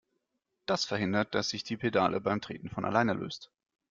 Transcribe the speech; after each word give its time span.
Das 0.65 0.83
verhindert, 0.83 1.35
dass 1.35 1.49
sich 1.49 1.63
die 1.63 1.77
Pedale 1.77 2.21
beim 2.21 2.41
Treten 2.41 2.71
von 2.71 2.85
alleine 2.85 3.13
löst. 3.13 3.51